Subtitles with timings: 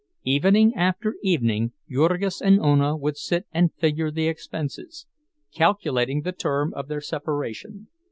[0.23, 5.05] Evening after evening Jurgis and Ona would sit and figure the expenses,
[5.53, 7.87] calculating the term of their separation.